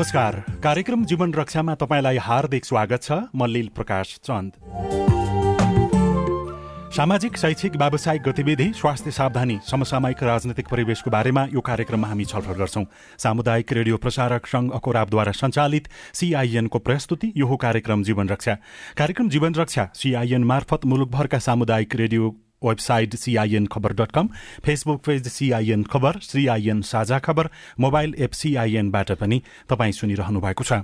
[0.00, 4.52] नमस्कार। कार्यक्रम जीवन रक्षामा तपाईँलाई हार्दिक स्वागत छ। म लील प्रकाश चन्द।
[6.96, 12.84] सामाजिक शैक्षिक व्यावसायिक गतिविधि स्वास्थ्य सावधानी समसामयिक राजनैतिक परिवेशको बारेमा यो कार्यक्रममा हामी छलफल गर्छौं।
[13.18, 18.54] सामुदायिक रेडियो प्रसारक संघ अकोराबद्वारा सञ्चालित सीआईएनको प्रस्तुति यो कार्यक्रम जीवन रक्षा।
[18.96, 24.28] कार्यक्रम जीवन रक्षा सीआईएन मार्फत मुलुकभरका सामुदायिक रेडियो वेबसाइट सिआइएन खबर dot com
[24.64, 30.82] Facebook page CIN खबर सिआइएन साझा खबर मोबाइल एप सिआइएनबाट पनि तपाईँ सुनिरहनु भएको छ।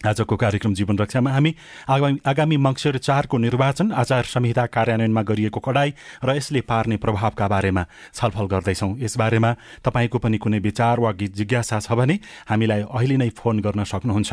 [0.00, 1.54] आजको कार्यक्रम जीवन रक्षामा हामी
[1.86, 5.92] आगामी आगामी मङ्सिर चारको निर्वाचन आचार संहिता कार्यान्वयनमा गरिएको कडाई
[6.24, 9.50] र यसले पार्ने प्रभावका बारेमा छलफल गर्दैछौँ। यसबारेमा
[9.84, 12.16] तपाईँको पनि कुनै विचार वा जिज्ञासा छ भने
[12.48, 14.32] हामीलाई अहिले नै फोन गर्न सक्नुहुन्छ।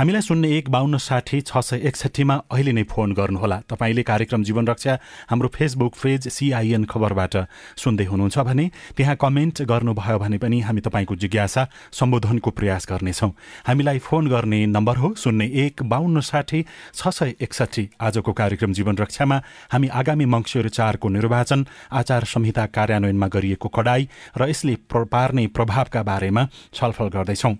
[0.00, 4.64] हामीलाई शून्य एक बाहन्न साठी छ सय एकसठीमा अहिले नै फोन गर्नुहोला। तपाईँले कार्यक्रम जीवन
[4.64, 4.96] रक्षा
[5.28, 7.34] हाम्रो फेसबुक पेज सिआइएन खबरबाट
[7.76, 8.64] सुन्दै हुनुहुन्छ भने
[8.96, 13.30] त्यहाँ कमेन्ट गर्नुभयो भने पनि हामी तपाईँको जिज्ञासा सम्बोधनको प्रयास गर्नेछौँ।
[13.68, 16.60] हामीलाई फोन गर्ने नम्बर हो। शून्य एक बाहन्न साठी
[16.94, 19.36] छ सय एकसठी आजको कार्यक्रम जीवन रक्षामा
[19.72, 26.48] हामी आगामी मङ्सिर चारको निर्वाचन आचार संहिता कार्यान्वयनमा गरिएको कडाई र यसले पार्ने प्रभावका बारेमा
[26.74, 27.54] छलफल गर्दैछौं।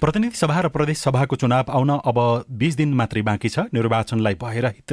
[0.00, 2.18] प्रतिनिधि सभा र प्रदेश सभाको चुनाव आउन अब
[2.52, 4.92] बीस दिन मात्रै बाँकी छ। निर्वाचनलाई भएर हित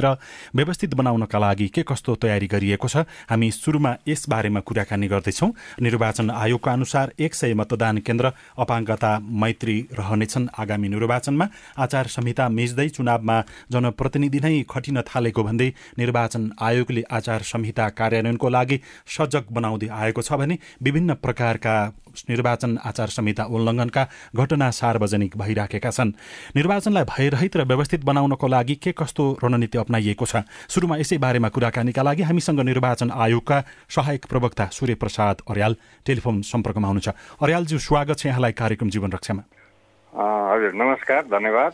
[0.56, 5.48] व्यवस्थित बनाउनका लागि के कस्तो तयारी गरिएको छ हामी सुरुमा यस बारेमा कुराकानी गर्दैछौ।
[5.80, 11.48] निर्वाचन आयोगका अनुसार एक सय मतदान केन्द्र अपाङ्गता मैत्री रहनेछन्। आगामी निर्वाचनमा
[11.78, 13.40] आचार संहिता मेच्दै चुनावमा
[13.72, 20.32] जनप्रतिनिधि नै खटिन थालेको भन्दै निर्वाचन आयोगले आचार संहिता कार्यान्वयनको लागि सजग बनाउँदै आएको छ
[20.34, 21.76] भने विभिन्न प्रकारका
[22.28, 24.02] निर्वाचन आचार संहिता उल्लङ्घनका
[24.36, 26.12] घटना सार्वजनिक भइराखेका छन्।
[26.56, 30.46] निर्वाचनलाई भयरहित र व्यवस्थित बनाउनको लागि के कस्तो रणनीति अप्नाइएको छ?
[30.68, 33.58] सुरुमा यसै बारेमा कुराकानीका लागि हामीसँग निर्वाचन आयोगका
[33.88, 35.76] सहायक प्रवक्ता सूर्य प्रसाद अर्याल
[36.06, 39.42] टेलिफोन सम्पर्कमा हुनुहुन्छ। अर्यालज्यू स्वागत छ यहाँलाई कार्यक्रम जीवन रक्षामा।
[40.14, 41.72] हजुर नमस्कार धन्यवाद।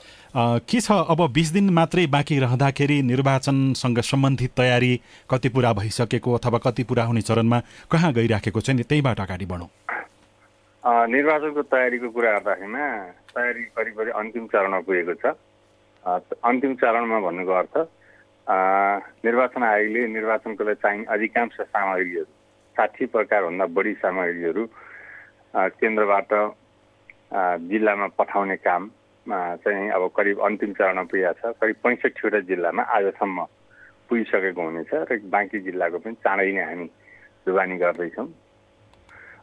[0.65, 5.01] के छ अब बिस दिन मात्रै बाँकी रहँदाखेरि निर्वाचनसँग सम्बन्धित तयारी
[5.31, 7.61] कति पुरा भइसकेको अथवा कति पुरा हुने चरणमा
[7.93, 9.69] कहाँ गइराखेको छ नि त्यहीबाट अगाडि बढौँ।
[10.85, 12.85] निर्वाचनको तयारीको कुरा गर्दाखेरिमा
[13.37, 15.37] तयारी करिब करिब अन्तिम चरणमा पुगेको छ।
[16.41, 17.77] अन्तिम चरणमा भन्नुको अर्थ
[19.25, 22.25] निर्वाचन आयोगले निर्वाचनको लागि चाहिने अधिकांश सामग्रीहरू
[22.77, 24.65] साठी प्रकारभन्दा बढी सामग्रीहरू
[25.77, 26.33] केन्द्रबाट
[27.69, 28.83] जिल्लामा पठाउने काम
[29.61, 33.39] चाहिँ अब करिब अन्तिम चरणमा पुगेको छ। करिब पैँसठीवटा जिल्लामा आजसम्म
[34.09, 36.87] पुगिसकेको हुनेछ र बाँकी जिल्लाको पनि चाँडै नै हामी
[37.47, 38.29] जुबानी गर्दैछौँ।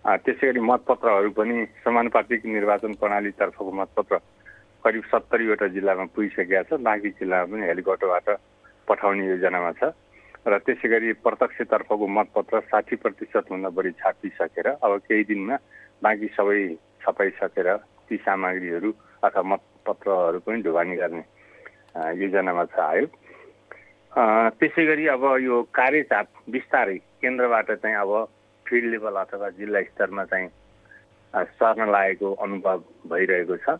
[0.07, 4.17] त्यसै गरी मतपत्रहरू पनि समानुपातिक निर्वाचन प्रणालीतर्फको मतपत्र
[4.83, 8.27] करिब सत्तरीवटा जिल्लामा पुगिसकेका छ। बाँकी जिल्लामा पनि हेलिकप्टरबाट
[8.87, 9.91] पठाउने योजनामा छ।
[10.47, 15.55] र त्यसै गरी प्रत्यक्षतर्फको मतपत्र साठी प्रतिशतभन्दा बढी छापिसकेर अब केही दिनमा
[15.99, 16.59] बाँकी सबै
[17.03, 17.67] छपाइसकेर
[18.07, 18.91] ती सामग्रीहरू
[19.27, 21.23] अथवा मतपत्रहरू पनि ढुवानी गर्ने
[22.15, 23.11] योजनामा छ आयोग
[24.55, 28.11] त्यसै गरी अब यो कार्यचाप बिस्तारै केन्द्रबाट चाहिँ अब
[28.67, 30.49] फिल्ड लेभल अथवा जिल्ला स्तरमा चाहिँ
[31.57, 33.79] सर्न लागेको अनुभव भइरहेको छ।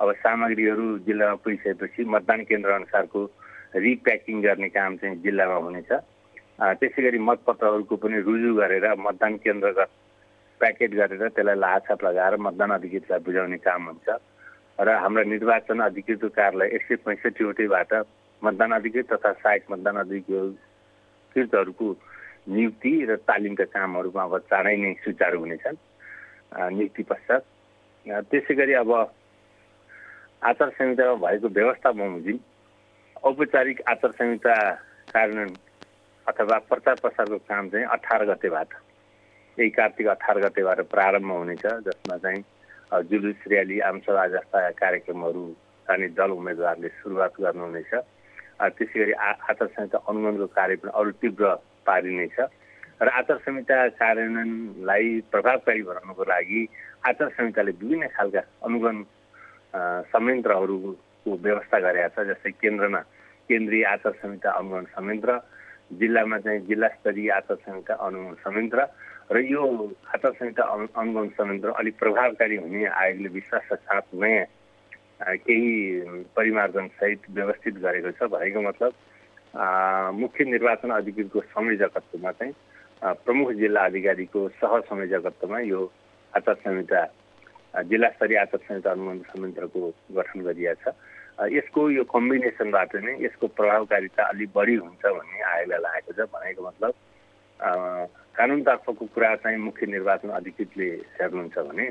[0.00, 3.20] अब सामग्रीहरू जिल्लामा पुगिसकेपछि मतदान केन्द्र अनुसारको
[3.76, 5.92] रिप्याकिङ गर्ने काम चाहिँ जिल्लामा हुनेछ।
[6.80, 9.90] त्यसै गरी मतपत्रहरूको पनि रुजु गरेर मतदान केन्द्रगत
[10.60, 14.08] प्याकेट गरेर त्यसलाई लाछाप लगाएर मतदान अधिकृतलाई बुझाउने काम हुन्छ।
[14.80, 17.92] र हाम्रा निर्वाचन अधिकृत कार्यालय एक सय पैँसठीवटैबाट
[18.42, 21.86] मतदान अधिकृत तथा सहायक मतदान अधिकृतहरूको
[22.46, 25.78] नियुक्ति र तालिमका कामहरूमा अब चाँडै नै सुचारू हुनेछन्।
[26.74, 27.42] नियुक्ति पश्चात।
[28.30, 28.90] त्यसै गरी अब
[30.42, 32.38] आचार संहितामा भएको व्यवस्था बमोजिम
[33.22, 34.54] औपचारिक आचार संहिता
[35.14, 35.50] कार्यान्वयन
[36.26, 38.70] अथवा प्रचार प्रसारको काम चाहिँ अठार गतेबाट
[39.58, 42.42] यही कार्तिक अठार गतेबाट प्रारम्भ हुनेछ जसमा चाहिँ
[43.08, 45.44] जुलुस र्याली आमसभा जस्ता कार्यक्रमहरू
[45.86, 47.92] जाने दल उम्मेदवारले सुरुवात गर्नुहुनेछ।
[48.74, 52.38] त्यसै गरी आचार संहिता अनुगमनको कार्य पनि अरू तीव्र पारिनेछ
[53.00, 56.60] र आचार संहिता कार्यान्वयनलाई प्रभावकारी बनाउनको लागि
[57.04, 58.96] आचार संहिताले विभिन्न खालका अनुगमन
[60.08, 63.00] संयन्त्रहरूको व्यवस्था गरेका छ जस्तै केन्द्रमा
[63.50, 65.38] केन्द्रीय आचार संहिता अनुगमन संयन्त्र
[65.94, 68.86] जिल्लामा चाहिँ जिल्ला स्तरीय आचार संहिता अनुगमन संयन्त्र
[69.30, 69.62] र यो
[70.08, 74.46] आचार संहिता अनुगमन संयन्त्र अलिक प्रभावकारी हुने आयोगले विश्वासका साथ नयाँ
[75.38, 75.70] केही
[76.36, 78.92] परिमार्जनसहित व्यवस्थित गरेको छ भनेको मतलब
[79.54, 82.54] मुख्य निर्वाचन अधिकृतको संयोजकत्वमा चाहिँ
[83.24, 85.80] प्रमुख जिल्ला अधिकारीको सह संयोजकत्वमा यो
[86.32, 89.80] आचार संहिता जिल्ला स्तरीय आचार संहिता अनुगमन संयन्त्रको
[90.16, 90.94] गठन गरिएको छ।
[91.52, 96.92] यसको यो कम्बिनेसनबाट नै यसको प्रभावकारिता अलिक बढी हुन्छ भन्ने आयोगलाई लागेको छ भनेको मतलब
[98.36, 100.88] कानुनतर्फको कुरा चाहिँ मुख्य निर्वाचन अधिकृतले
[101.18, 101.86] हेर्नुहुन्छ भने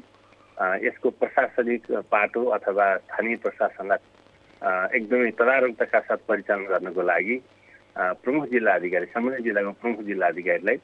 [0.86, 4.02] यसको प्रशासनिक पाटो अथवा स्थानीय प्रशासनलाई
[4.62, 7.36] एकदमै तदारुकताका साथ परिचालन गर्नको लागि
[8.22, 10.78] प्रमुख जिल्ला अधिकारी सम्बन्धित जिल्लाको प्रमुख जिल्ला अधिकारीलाई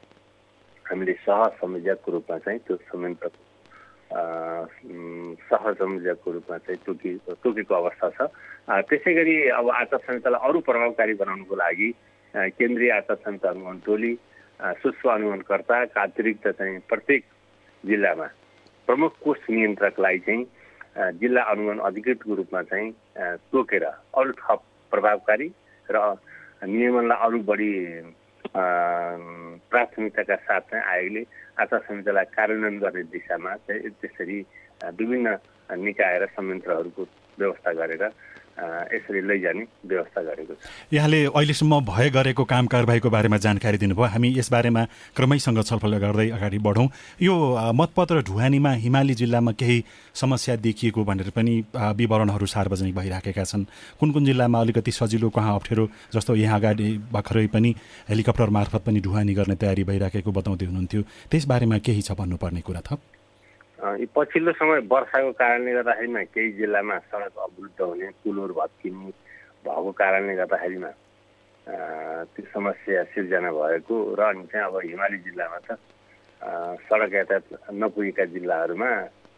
[0.85, 3.29] हामीले सह संयोजकको रूपमा चाहिँ त्यो संयन्त्र
[5.49, 7.09] सह संयोजकको रूपमा चाहिँ तोकि
[7.43, 8.29] तोकेको अवस्था छ।
[8.89, 11.89] त्यसै गरी अब आचार संहितालाई अरू प्रभावकारी बनाउनुको लागि
[12.33, 14.13] केन्द्रीय आचार संहिता अनुगमन टोली
[14.81, 17.23] सूक्ष्म अनुगमनकर्ताका अतिरिक्त चाहिँ प्रत्येक
[17.83, 18.27] जिल्लामा
[18.87, 20.43] प्रमुख कोष नियन्त्रकलाई चाहिँ
[20.97, 22.91] जिल्ला अनुगमन अधिकृतको रूपमा चाहिँ
[23.47, 24.61] तोकेर अरू थप
[24.91, 25.47] प्रभावकारी
[25.89, 25.97] र
[26.65, 27.71] नियमनलाई अरू बढी
[29.69, 31.23] प्राथमिकताका साथ चाहिँ आयोगले
[31.57, 34.39] आचार संहितालाई कार्यान्वयन गर्ने दिशामा चाहिँ त्यसरी
[34.91, 35.37] विभिन्न
[35.77, 37.03] निकाय र संयन्त्रहरूको
[37.37, 38.03] व्यवस्था गरेर
[38.57, 44.29] यसरी लैजाने व्यवस्था गरेको छ। यहाँले अहिलेसम्म भए गरेको काम कारवाहीको बारेमा जानकारी दिनुभयो। हामी
[44.37, 44.83] यसबारेमा
[45.13, 46.87] क्रमैसँग छलफल गर्दै अगाडि बढौँ।
[47.21, 47.35] यो
[47.71, 49.83] मतपत्र ढुवानीमा हिमाली जिल्लामा केही
[50.15, 53.65] समस्या देखिएको भनेर पनि विवरणहरू सार्वजनिक भइराखेका छन्।
[53.99, 57.75] कुन कुन जिल्लामा अलिकति सजिलो कहाँ अप्ठ्यारो जस्तो यहाँ अगाडि भर्खरै पनि
[58.09, 62.99] हेलिकप्टर मार्फत पनि ढुवानी गर्ने तयारी भइराखेको बताउँदै हुनुहुन्थ्यो। त्यसबारेमा केही छ भन्नुपर्ने कुरा थप।
[63.77, 69.11] पछिल्लो समय वर्षाको कारणले गर्दाखेरिमा केही जिल्लामा सडक अवरुद्ध हुने पुलहरू भत्किने
[69.65, 70.91] भएको कारणले गर्दाखेरिमा
[72.33, 75.77] त्यो समस्या सिर्जना भएको र अनि चाहिँ अब हिमाली जिल्लामा त
[76.89, 78.91] सडक यातायात नपुगेका जिल्लाहरूमा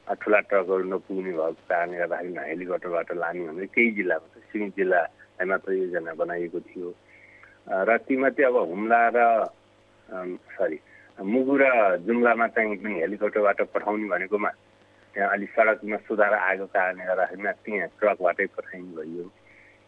[0.07, 5.71] ठुला ट्रकहरू नपुग्ने भएको कारणले गर्दाखेरिमा हेलिकप्टरबाट लाने भने केही जिल्लामा त सिमी जिल्लालाई मात्र
[5.83, 6.89] योजना बनाइएको थियो।
[7.67, 9.19] र तीमध्ये अब हुम्ला र
[10.55, 10.79] सरी
[11.19, 11.65] मुगु र
[12.07, 14.49] जुम्लामा चाहिँ पनि हेलिकप्टरबाट पठाउने भनेकोमा
[15.15, 19.25] त्यहाँ अलि सडकमा सुधार आएको कारणले गर्दाखेरिमा त्यहाँ ट्रकबाटै पठाइनु भयो।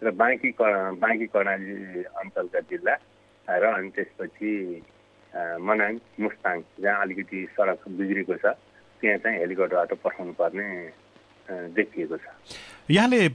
[0.01, 0.50] र बाँकी
[1.00, 2.95] बाँकी कर्णाली अञ्चलका जिल्ला
[3.48, 4.51] र अनि त्यसपछि
[5.63, 8.45] मनाङ मुस्ताङ जहाँ अलिकति सडक बिग्रेको छ
[9.00, 10.68] त्यहाँ चाहिँ हेलिकप्टरबाट पठाउनु पर्ने
[11.78, 12.28] देखिएको छ।
[12.89, 13.25] यहाँले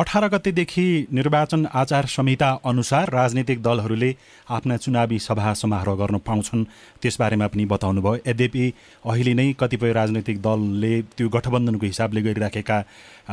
[0.00, 4.14] अठार गतेदेखि निर्वाचन आचार संहिता अनुसार राजनीतिक दलहरूले
[4.50, 6.64] आफ्ना चुनावी सभा समारोह गर्न पाउँछन्।
[7.02, 8.72] त्यसबारेमा पनि बताउनु भयो यद्यपि
[9.04, 12.78] अहिले नै कतिपय राजनैतिक दलले त्यो गठबन्धनको हिसाबले गरिराखेका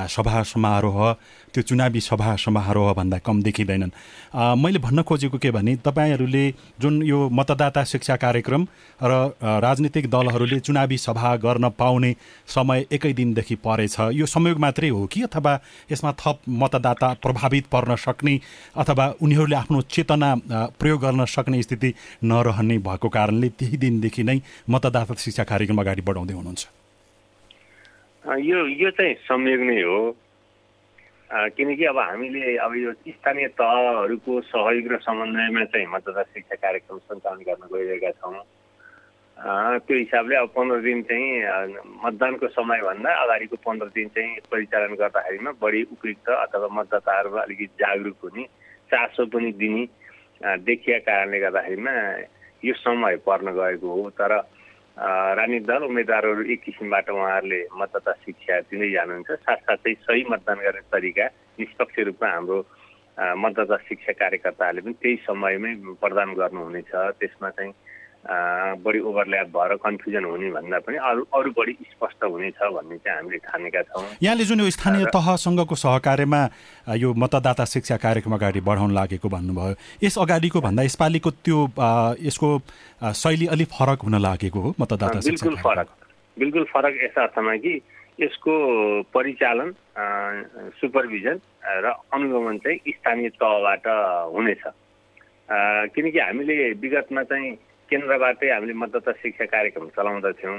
[0.08, 1.00] सभा समारोह
[1.54, 3.92] त्यो चुनावी सभा समारोहभन्दा कम देखिँदैनन्।
[4.62, 6.46] मैले भन्न खोजेको के भने तपाईँहरूले
[6.82, 8.68] जुन यो मतदाता शिक्षा कार्यक्रम
[9.02, 12.16] र राजनीतिक दलहरूले चुनावी सभा गर्न पाउने
[12.48, 15.60] समय एकै दिनदेखि परेछ यो संयोग मात्रै हो कि अथवा
[15.92, 18.40] यसमा थप मतदाता प्रभावित पर्न सक्ने
[18.78, 20.30] अथवा उनीहरूले आफ्नो चेतना
[20.80, 21.94] प्रयोग गर्न सक्ने स्थिति
[22.24, 26.64] नरहने भएको कारणले त्यही दिनदेखि नै मतदाता शिक्षा कार्यक्रम अगाडि बढाउँदै हुनुहुन्छ।
[28.46, 30.00] यो यो चाहिँ संयोग नै हो।
[31.32, 37.42] किनकि अब हामीले अब यो स्थानीय तहहरूको सहयोग र समन्वयमा चाहिँ मतदाता शिक्षा कार्यक्रम सञ्चालन
[37.48, 38.36] गर्न गइरहेका छौँ।
[39.42, 41.74] त्यो हिसाबले अब पन्ध्र दिन चाहिँ
[42.06, 48.44] मतदानको समयभन्दा अगाडिको पन्ध्र दिन चाहिँ परिचालन गर्दाखेरिमा बढी उपयुक्त अथवा मतदाताहरू अलिकति जागरुक हुने
[48.94, 49.84] चासो पनि दिने
[50.62, 51.94] देखिया कारणले गर्दाखेरिमा
[52.64, 58.90] यो समय पर्न गएको हो। तर राजनीतिक दल उम्मेदवारहरू एक किसिमबाट उहाँहरूले मतदाता शिक्षा दिँदै
[58.94, 61.26] जानुहुन्छ। साथसाथै सही मतदान गर्ने तरिका
[61.58, 62.58] निष्पक्ष रूपमा हाम्रो
[63.42, 67.74] मतदाता शिक्षा कार्यकर्ताहरूले पनि त्यही समयमै प्रदान गर्नुहुनेछ। त्यसमा चाहिँ
[68.22, 73.38] बढी ओभरल्याप भएर कन्फ्युजन हुने भन्दा पनि अरू अरू बढी स्पष्ट हुनेछ भन्ने चाहिँ हामीले
[73.50, 76.42] ठानेका छौँ। यहाँले जुन यो स्थानीय तहसँगको सहकार्यमा
[77.02, 81.60] यो मतदाता शिक्षा कार्यक्रम अगाडि बढाउन लागेको भन्नुभयो यस अगाडिको भन्दा यसपालिको त्यो
[82.22, 82.50] यसको
[83.02, 85.88] शैली अलिक फरक हुन लागेको हो मतदाता बिल्कुल फरक
[86.38, 87.74] बिल्कुल फरक यस अर्थमा कि
[88.22, 88.54] यसको
[89.14, 89.74] परिचालन
[90.78, 93.88] सुपरभिजन र अनुगमन चाहिँ स्थानीय तहबाट
[94.36, 94.64] हुनेछ।
[95.96, 97.52] किनकि हामीले विगतमा चाहिँ
[97.92, 100.56] केन्द्रबाटै हामीले मतदाता शिक्षा कार्यक्रम चलाउँदथ्यौँ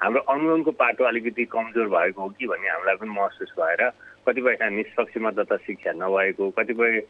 [0.00, 3.82] हाम्रो अनुगमनको पाटो अलिकति कमजोर भएको हो कि भन्ने हामीलाई पनि महसुस भएर
[4.22, 7.00] कतिपय ठाउँ निष्पक्ष मतदाता शिक्षा नभएको कतिपय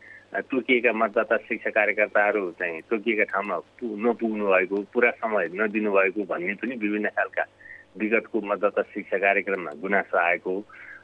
[0.46, 3.56] तोकिएका मतदाता शिक्षा कार्यकर्ताहरू चाहिँ तोकिएका ठाउँमा
[4.02, 7.44] नपुग्नु भएको पुरा समय नदिनु भएको भन्ने पनि विभिन्न खालका
[7.96, 10.60] विगतको मतदाता शिक्षा कार्यक्रममा गुनासो आएको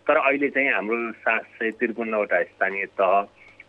[0.09, 3.21] तर अहिले चाहिँ हाम्रो सात सय त्रिपन्नवटा स्थानीय तह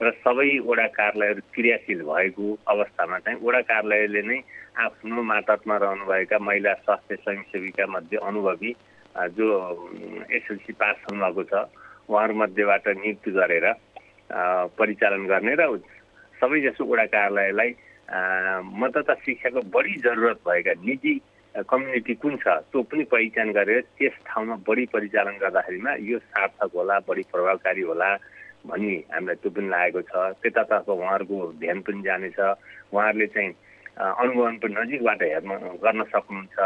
[0.04, 4.40] र सबै वडा कार्यालयहरू क्रियाशील भएको अवस्थामा चाहिँ वडा कार्यालयले नै
[4.78, 8.72] आफ्नो मातहतमा रहनुभएका महिला स्वास्थ्य स्वयंसेविका मध्ये अनुभवी
[9.32, 9.48] जो
[10.32, 11.54] एसएलसी पास हुनुभएको छ
[12.06, 13.68] उहाँहरूमध्येबाट नियुक्ति गरेर
[14.76, 15.68] परिचालन गर्ने र
[16.36, 17.70] सबैजसो वडा कार्यालयलाई
[18.76, 21.14] मतदाता शिक्षाको बढी जरुरत भएका निजी
[21.56, 27.00] कम्युनिटी कुन छ त्यो पनि पहिचान गरेर त्यस ठाउँमा बढी परिचालन गर्दाखेरिमा यो सार्थक होला
[27.08, 28.10] बढी प्रभावकारी होला
[28.66, 32.40] भन्ने हामीलाई त्यो पनि लागेको छ। त्यतातर्फ उहाँहरूको ध्यान पनि जानेछ
[32.94, 33.52] उहाँहरूले चाहिँ
[33.94, 35.52] अनुगमन पनि नजिकबाट हेर्न
[35.84, 36.58] गर्न सक्नुहुन्छ।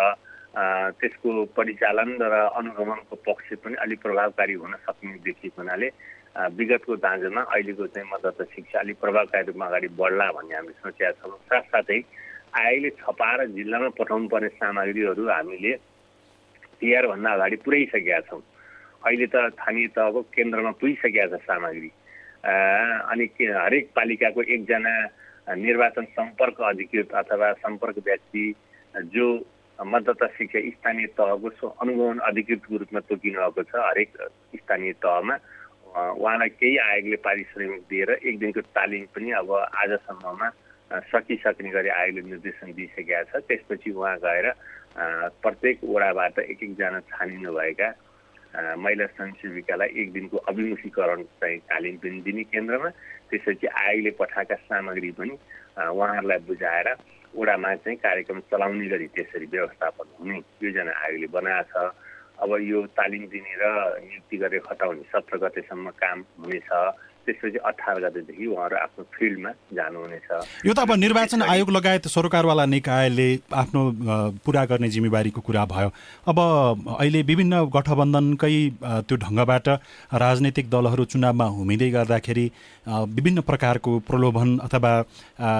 [0.97, 5.87] त्यसको परिचालन र अनुगमनको पक्ष पनि अलिक प्रभावकारी हुन सक्ने देखिएको हुनाले
[6.57, 11.37] विगतको दाँजोमा अहिलेको चाहिँ मतदाता शिक्षा अलिक प्रभावकारी रूपमा अगाडि बढ्ला भन्ने हामीले सोचेका छौँ।
[11.49, 11.99] साथसाथै
[12.57, 15.73] आयोगले छपाएर जिल्लामा पठाउनु पर्ने सामग्रीहरू हामीले
[16.77, 18.41] तिहारभन्दा अगाडि पुर्याइसकेका छौँ।
[19.05, 21.91] अहिले त स्थानीय तहको केन्द्रमा पुगिसकेका छ सामग्री।
[23.11, 24.93] अनि हरेक पालिकाको एकजना
[25.57, 28.45] निर्वाचन सम्पर्क अधिकृत अथवा सम्पर्क व्यक्ति
[29.13, 29.27] जो
[29.79, 34.09] मतदाता शिक्षा स्थानीय तहको अनुगमन अधिकृतको रूपमा तोकिनु भएको छ हरेक
[34.55, 35.35] स्थानीय तहमा
[35.97, 39.51] उहाँलाई केही आयोगले पारिश्रमिक दिएर एक दिनको तालिम पनि अब
[39.83, 40.49] आजसम्ममा
[41.11, 44.51] सकिसक्ने गरी आयोगले निर्देशन दिइसकेका छ। त्यसपछि उहाँ गएर
[45.43, 47.51] प्रत्येक वडाबाट एक एकजना छानिनु
[48.55, 52.89] महिला स्वयंसेविकालाई एक दिनको अभिमुखीकरण चाहिँ तालिम पनि दिने केन्द्रमा
[53.29, 55.35] त्यसपछि आयोगले पठाएका सामग्री पनि
[55.77, 56.87] उहाँहरूलाई बुझाएर
[57.35, 61.93] वडामा चाहिँ कार्यक्रम चलाउने गरी त्यसरी व्यवस्थापन हुने योजना आयोगले बनाएको छ।
[62.41, 63.65] अब यो तालिम दिने र
[64.05, 66.69] नियुक्ति गरेर खटाउने सत्र गतेसम्म काम हुनेछ।
[67.27, 70.29] त्यसपछि अठार गतेदेखि उहाँहरू आफ्नो फिल्डमा जानुहुनेछ।
[70.65, 73.81] यो त अब निर्वाचन आयोग लगायत सरकारवाला निकायले आफ्नो
[74.45, 75.89] पुरा गर्ने जिम्मेवारीको कुरा भयो।
[76.31, 76.37] अब
[76.95, 79.67] अहिले विभिन्न गठबन्धनकै त्यो ढङ्गबाट
[80.15, 82.45] राजनैतिक दलहरू चुनावमा हुमिँदै गर्दाखेरि
[82.87, 84.91] विभिन्न प्रकारको प्रलोभन अथवा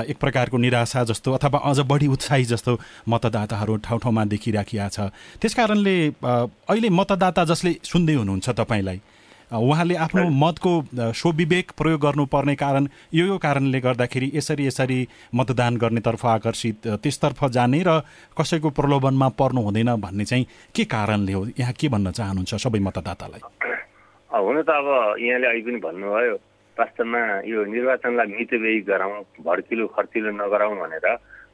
[0.07, 5.53] एक प्रकारको निराशा जस्तो अथवा अझ बढी उत्साही जस्तो मतदाताहरू ठाउँ ठाउँमा देखिराखिया छ। त्यस
[5.55, 8.99] कारणले अहिले मतदाता जसले सुन्दै हुनुहुन्छ तपाईँलाई
[9.47, 10.71] उहाँले आफ्नो मतको
[11.15, 14.99] स्वविवेक प्रयोग गर्नुपर्ने कारण यो यो कारणले गर्दाखेरि यसरी यसरी
[15.35, 17.99] मतदान गर्नेतर्फ आकर्षित त्यसतर्फ जाने र
[18.37, 21.45] कसैको प्रलोभनमा पर्नु हुँदैन भन्ने चाहिँ के कारणले हो?
[21.59, 23.41] यहाँ के भन्न चाहनुहुन्छ सबै मतदातालाई?
[24.35, 26.35] हुन त अब यहाँले अहिले पनि भन्नुभयो
[26.77, 31.07] वास्तवमा यो निर्वाचनलाई मितव्ययी गराउँ भड्किलो खर्चिलो नगराउँ भनेर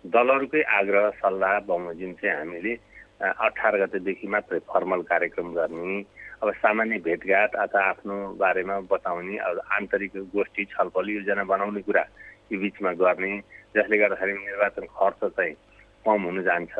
[0.09, 2.73] दलहरूकै आग्रह सल्लाह बमोजिम चाहिँ हामीले
[3.21, 6.01] अठार गतेदेखि मात्रै फर्मल कार्यक्रम गर्ने
[6.43, 12.03] अब सामान्य भेटघाट अथवा आफ्नो बारेमा बताउने अब आन्तरिक गोष्ठी छलफल योजना बनाउने कुरा
[12.51, 13.31] यो बिचमा गर्ने
[13.75, 15.55] जसले गर्दाखेरि निर्वाचन खर्च चाहिँ
[16.03, 16.75] कम हुन जान्छ।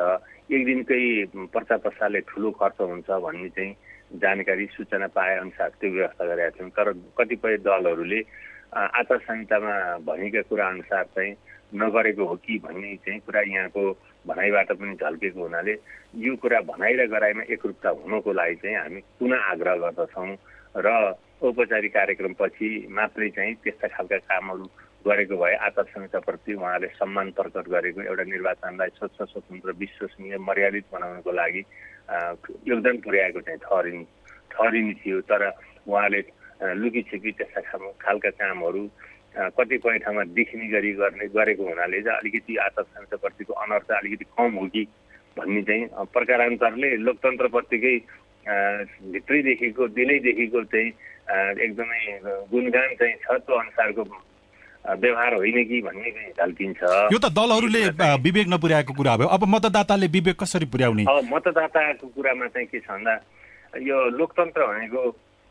[0.52, 1.00] एक दिनकै
[1.48, 3.72] पर्चा पर्साले ठुलो खर्च हुन्छ भन्ने चाहिँ
[4.20, 8.20] जानकारी सूचना पाए अनुसार त्यो व्यवस्था गरेका थियौँ। तर कतिपय दलहरूले
[8.76, 11.32] आचार संहितामा भनेका कुरा अनुसार चाहिँ
[11.80, 13.84] नगरेको हो कि भन्ने चाहिँ कुरा यहाँको
[14.26, 15.74] भनाइबाट पनि झल्केको हुनाले
[16.24, 20.30] यो कुरा भनाइ र गराइमा एकरूपता हुनको लागि चाहिँ हामी पुनः आग्रह गर्दछौँ
[20.76, 20.88] र
[21.44, 24.64] औपचारिक कार्यक्रमपछि मात्रै चाहिँ त्यस्ता खालका कामहरू
[25.04, 31.32] गरेको भए आचार संहिताप्रति उहाँले सम्मान प्रकट गरेको एउटा निर्वाचनलाई स्वच्छ स्वतन्त्र विश्वसनीय मर्यादित बनाउनको
[31.32, 31.62] लागि
[32.68, 34.04] योगदान पुर्याएको चाहिँ ठहरिन्
[34.52, 35.42] ठहरिने थियो। तर
[35.84, 36.20] उहाँले
[36.80, 37.60] लुकी छिपी त्यस्ता
[38.00, 38.82] खालका कामहरू
[39.36, 44.66] कतिपय ठाउँमा देखिने गरी गर्ने गरेको हुनाले चाहिँ अलिकति आचार संहिताप्रतिको अनर्थ अलिकति कम हो
[44.74, 44.82] कि
[45.38, 47.96] भन्ने चाहिँ प्रकारान्तरले लोकतन्त्रप्रतिकै
[49.12, 50.90] भित्रैदेखिको दिलैदेखिको चाहिँ
[51.64, 52.00] एकदमै
[52.52, 54.02] गुणगान चाहिँ छ त्यो अनुसारको
[55.02, 57.82] व्यवहार होइन कि भन्ने झल्किन्छ यो त दलहरूले
[58.22, 61.04] विवेक नपुर्याएको कुरा भयो अब मतदाताले विवेक कसरी पुर्याउने?
[61.08, 63.14] अब मतदाताको कुरामा चाहिँ के छ भन्दा
[63.82, 65.02] यो लोकतन्त्र भनेको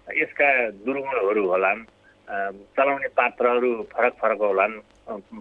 [0.07, 0.47] यसका
[0.85, 1.81] दुर्गुणहरू होलान्
[2.27, 4.79] चलाउने पात्रहरू फरक फरक होलान्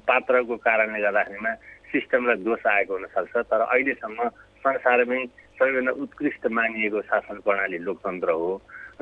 [0.09, 1.53] पात्रको कारणले गर्दाखेरिमा
[1.93, 4.29] सिस्टमलाई दोष आएको हुनसक्छ तर अहिलेसम्म
[4.65, 5.25] संसारमै
[5.59, 8.51] सबैभन्दा उत्कृष्ट मानिएको शासन प्रणाली लोकतन्त्र हो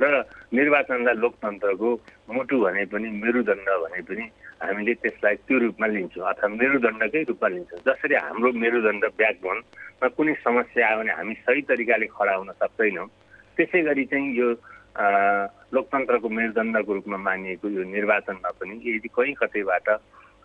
[0.01, 1.91] र निर्वाचनलाई लोकतन्त्रको
[2.37, 4.25] मुटु भने पनि मेरुदण्ड भने पनि
[4.63, 10.87] हामीले त्यसलाई त्यो रूपमा लिन्छौँ अथवा मेरुदण्डकै रूपमा लिन्छौँ। जसरी हाम्रो मेरुदण्ड ब्याकबोनमा कुनै समस्या
[10.89, 13.09] आयो भने हामी सही तरिकाले खडा हुन सक्दैनौँ।
[13.57, 14.49] त्यसै गरी चाहिँ यो
[14.97, 19.89] लोकतन्त्रको मेरुदण्डको रूपमा मानिएको यो निर्वाचनमा पनि यदि कहीँ कतैबाट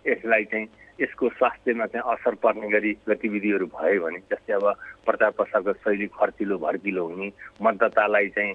[0.06, 0.68] यसलाई चाहिँ
[1.00, 4.66] यसको स्वास्थ्यमा चाहिँ असर पर्ने गरी गतिविधिहरू भयो भने जस्तै अब
[5.06, 8.54] प्रचार प्रसारको शैली खर्चिलो भड्किलो हुने मतदातालाई चाहिँ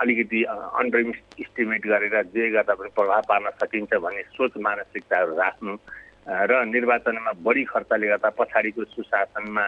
[0.00, 1.00] अलिकति अन्डर
[1.38, 5.76] इस्टिमेट गरेर जे गर्दा पनि प्रभाव पार्न सकिन्छ भन्ने सोच मानसिकताहरू राख्नु
[6.48, 9.64] र निर्वाचनमा बढी खर्चले गर्दा पछाडिको सुशासनमा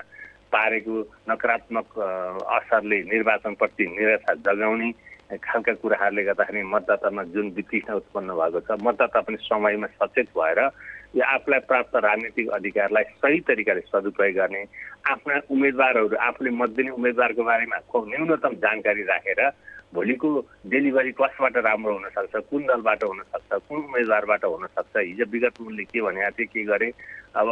[0.53, 0.97] पारेको
[1.29, 1.99] नकारात्मक
[2.51, 4.91] असरले निर्वाचनप्रति निराशा जगाउने
[5.39, 10.61] खालका कुराहरूले गर्दाखेरि मतदातामा जुन वितृष्णा उत्पन्न भएको छ मतदाता पनि समयमा सचेत भएर
[11.15, 14.63] यो आफूलाई प्राप्त राजनीतिक अधिकारलाई सही तरिकाले सदुपयोग गर्ने
[15.09, 19.41] आफ्ना उम्मेदवारहरू आफूले मत दिने उम्मेदवारको बारेमा न्यूनतम जानकारी राखेर
[19.95, 20.29] भोलिको
[20.67, 26.31] डेलिभरी कसबाट राम्रो हुनसक्छ कुन दलबाट हुनसक्छ कुन उम्मेदवारबाट हुनसक्छ हिजो विगत उनले के भनेको
[26.39, 26.93] थिए के गरे
[27.37, 27.49] अब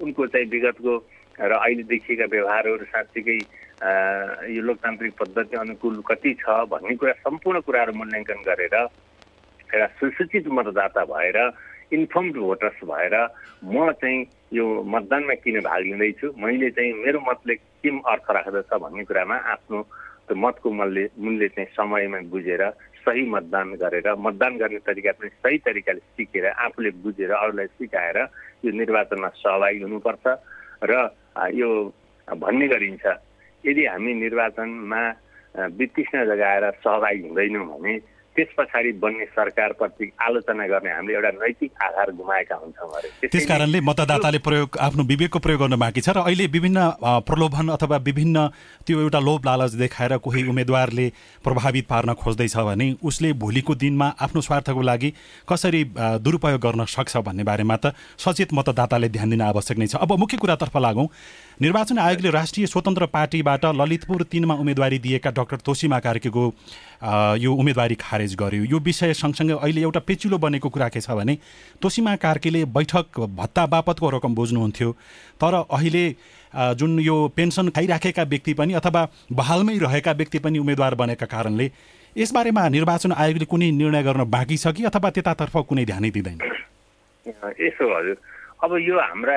[0.00, 0.94] उनको चाहिँ विगतको
[1.38, 3.38] र अहिले देखिएका व्यवहारहरू साँच्चीकै
[3.84, 11.04] यो लोकतान्त्रिक पद्धति अनुकूल कति छ भन्ने कुरा सम्पूर्ण कुराहरू मूल्याङ्कन गरेर एउटा सुसूचित मतदाता
[11.04, 11.38] भएर
[11.92, 13.14] इन्फर्मड भोटर्स भएर
[13.64, 16.32] म चाहिँ यो मतदानमा किन भाग लिँदैछु?
[16.38, 19.82] मैले चाहिँ मेरो मतले के अर्थ राख्दछ भन्ने कुरामा आफ्नो
[20.28, 22.62] त्यो मतको मूल्य मूल्य चाहिँ समयमा बुझेर
[23.04, 28.18] सही मतदान गरेर मतदान गर्ने तरिका पनि सही तरिकाले सिकेर आफूले बुझेर अरूलाई सिकाएर
[28.64, 30.24] यो निर्वाचनमा सहभागी हुनुपर्छ
[30.88, 30.92] र
[31.52, 31.68] यो
[32.28, 33.06] भन्ने गरिन्छ।
[33.66, 35.02] यदि हामी निर्वाचनमा
[35.78, 37.94] वितृष्ण जगाएर सहभागी हुँदैनौँ भने
[38.34, 43.80] त्यस पछाडि बन्ने सरकारप्रति आलोचना गर्ने हामीले एउटा नैतिक आधार गुमाएका हुन्छौँ अरे। त्यस कारणले
[43.80, 46.78] मतदाताले प्रयोग आफ्नो विवेकको प्रयोग गर्न बाँकी छ र अहिले विभिन्न
[47.30, 48.36] प्रलोभन अथवा विभिन्न
[48.82, 51.06] त्यो एउटा लोभ लालच देखाएर कोही उम्मेद्वारले
[51.46, 55.10] प्रभावित पार्न खोज्दैछ भने उसले भोलिको दिनमा आफ्नो स्वार्थको लागि
[55.46, 55.82] कसरी
[56.26, 60.42] दुरुपयोग गर्न सक्छ भन्ने बारेमा त सचेत मतदाताले ध्यान दिन आवश्यक नै छ। अब मुख्य
[60.42, 61.06] कुरातर्फ लागौँ।
[61.62, 66.42] निर्वाचन आयोगले राष्ट्रिय स्वतन्त्र पार्टीबाट ललितपुर तिनमा उम्मेदवारी दिएका डाक्टर तोसिमा कार्कीको
[67.38, 71.38] यो उम्मेदवारी खारेज गर्यो। यो विषय सँगसँगै अहिले एउटा पेचिलो बनेको कुरा के छ भने
[71.78, 74.90] तोसिमा कार्कीले बैठक भत्ता बापतको रकम बुझ्नुहुन्थ्यो।
[75.38, 76.04] तर अहिले
[76.74, 81.70] जुन यो पेन्सन खाइराखेका व्यक्ति पनि अथवा बहालमै रहेका व्यक्ति पनि उम्मेद्वार बनेका कारणले
[82.16, 86.38] यसबारेमा निर्वाचन आयोगले कुनै निर्णय गर्न बाँकी छ कि अथवा त्यतातर्फ कुनै ध्यानै दिँदैन?
[87.62, 88.18] यसो हजुर।
[88.64, 89.36] अब यो हाम्रा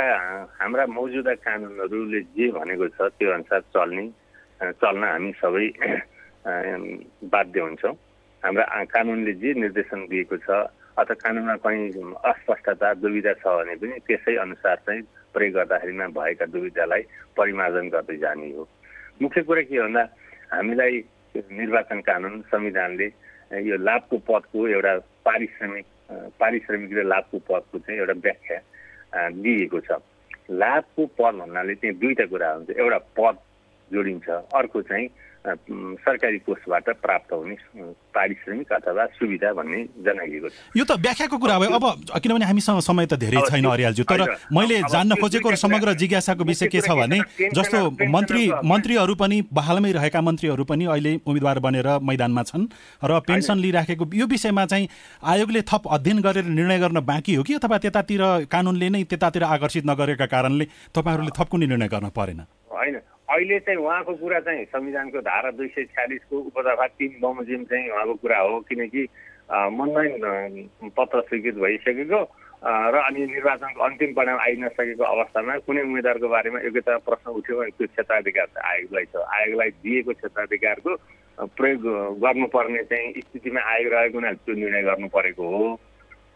[0.55, 4.05] हाम्रा मौजुदा कानुनहरूले जे भनेको छ त्यो अनुसार चल्ने
[4.79, 5.67] चल्न हामी सबै
[7.27, 7.91] बाध्य हुन्छौँ।
[8.43, 10.47] हाम्रा कानुनले जे निर्देशन दिएको छ
[10.95, 11.91] अथवा कानुनमा कहीँ
[12.23, 15.01] अस्पष्टता दुविधा छ भने पनि त्यसै अनुसार चाहिँ
[15.35, 17.03] प्रयोग गर्दाखेरिमा भएका दुविधालाई
[17.35, 18.63] परिमार्जन गर्दै जाने हो।
[19.21, 20.03] मुख्य कुरा के भन्दा
[20.55, 21.03] हामीलाई
[21.35, 23.07] निर्वाचन कानुन संविधानले
[23.67, 24.93] यो लाभको पदको एउटा
[25.27, 25.85] पारिश्रमिक
[26.39, 28.59] पारिश्रमिक र लाभको पदको चाहिँ एउटा व्याख्या
[29.15, 29.91] दिएको छ।
[30.51, 33.35] लाभको पद भन्नाले चाहिँ दुईवटा कुरा हुन्छ। एउटा पद
[33.91, 35.07] जोडिन्छ अर्को चाहिँ
[35.45, 37.55] सरकारी कोषबाट प्राप्त हुने
[38.13, 41.85] पारिश्रमिक अथवा सुविधा भन्ने जनाइएको छ। यो त व्याख्याको कुरा भयो। अब
[42.19, 46.81] किनभने हामीसँग समय त धेरै छैन अरियालज्यू तर मैले जान्न खोजेको समग्र जिज्ञासाको विषय के
[46.81, 47.19] छ भने
[47.53, 52.67] जस्तो मन्त्री मन्त्रीहरू पनि बहालमै रहेका मन्त्रीहरू पनि अहिले उम्मेद्वार बनेर मैदानमा छन्
[53.03, 54.87] र पेन्सन लिइराखेको यो विषयमा चाहिँ
[55.23, 59.85] आयोगले थप अध्ययन गरेर निर्णय गर्न बाँकी हो कि अथवा त्यतातिर कानुनले नै त्यतातिर आकर्षित
[59.85, 62.41] नगरेका कारणले तपाईँहरूले थप कुनै निर्णय गर्न परेन?
[62.73, 67.89] होइन। अहिले चाहिँ उहाँको कुरा चाहिँ संविधानको धारा दुई सय छ्यालिसको उपदफा तिन बमोजिम चाहिँ
[67.89, 69.03] उहाँको कुरा हो किनकि
[69.51, 72.21] मनोनयन पत्र स्वीकृत भइसकेको
[72.63, 77.71] र अनि निर्वाचनको अन्तिम परिणाम आइ नसकेको अवस्थामा कुनै उम्मेद्वारको बारेमा योग्यता प्रश्न उठ्यो भने
[77.77, 80.95] त्यो क्षेत्राधिकार आयोगलाई छ आयोगलाई दिएको क्षेत्राधिकारको
[81.57, 81.83] प्रयोग
[82.23, 85.67] गर्नुपर्ने चाहिँ स्थितिमा आयोग रहेको हुनाले त्यो निर्णय गर्नु परेको हो।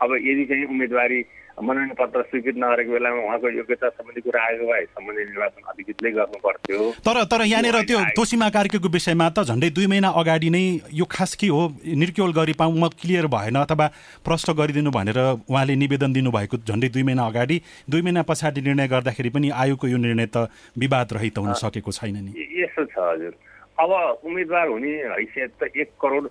[0.02, 1.20] अब यदि चाहिँ उम्मेदवारी
[1.62, 6.38] मनोनयन पत्र स्वीकृत नगरेको बेलामा उहाँको योग्यता सम्बन्धी कुरा आएको भए सम्बन्धित निर्वाचन अधिकृतले गर्नु
[6.42, 11.06] पर्थ्यो तर तर यहाँनिर त्यो तोसिमा कार्कीको विषयमा त झन्डै दुई महिना अगाडि नै यो
[11.06, 11.62] खास के हो?
[11.86, 13.88] निर्क्योल गरी पाउँ म क्लियर भएन अथवा
[14.26, 17.62] प्रश्न गरिदिनु भनेर उहाँले निवेदन दिनुभएको झन्डै दुई महिना अगाडि।
[17.92, 22.18] दुई महिना पछाडि निर्णय गर्दाखेरि पनि आयोगको यो निर्णय त विवाद रहित हुन सकेको छैन
[22.26, 22.32] नि।
[22.64, 23.34] यसो छ हजुर।
[23.78, 23.92] अब
[24.26, 26.26] उम्मेदवार हुने हैसियत त एक करोड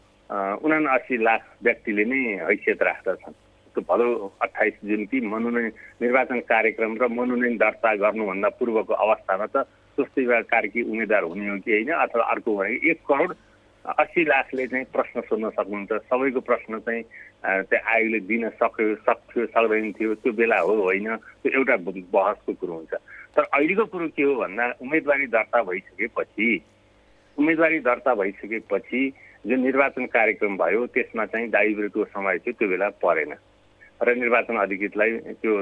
[0.64, 3.34] उनासी लाख व्यक्तिले नै हैसियत राख्दछन्।
[3.78, 9.66] भदौ अठाइस जुन कि मनोनयन निर्वाचन कार्यक्रम र मनोनयन दर्ता गर्नुभन्दा पूर्वको अवस्थामा त
[9.98, 13.34] विभाग कार्की उम्मेद्वार हुने हो कि होइन अथवा अर्को भने एक करोड
[13.84, 17.02] अस्सी लाखले चाहिँ प्रश्न सोध्न सक्नुहुन्छ। सबैको प्रश्न चाहिँ
[17.68, 22.74] त्यो आयोगले दिन सक्यो सक्थ्यो सक्दैन थियो त्यो बेला हो होइन त्यो एउटा बहसको कुरो
[22.74, 22.94] हुन्छ।
[23.36, 26.48] तर अहिलेको कुरो के हो भन्दा उम्मेदवारी दर्ता भइसकेपछि
[27.38, 29.00] उम्मेदवारी दर्ता भइसकेपछि
[29.46, 33.32] जुन निर्वाचन कार्यक्रम भयो त्यसमा चाहिँ दाइबिरको समय थियो त्यो बेला परेन।
[34.02, 35.10] र निर्वाचन अधिकृतलाई
[35.40, 35.52] त्यो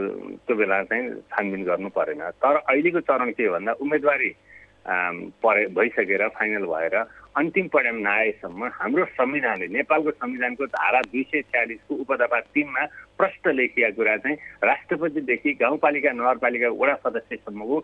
[0.47, 4.31] त्यो बेला चाहिँ छानबिन गर्नु परेन। तर अहिलेको चरण के भन्दा उम्मेदवारी
[5.43, 6.95] परे भइसकेर फाइनल भएर
[7.37, 12.85] अन्तिम परिणाम नआएसम्म हाम्रो संविधानले नेपालको संविधानको धारा दुई सय छ्यालिसको उपधापा तिनमा
[13.19, 17.77] प्रष्ट लेखिएको कुरा चाहिँ राष्ट्रपतिदेखि गाउँपालिका नगरपालिका वडा सदस्यसम्मको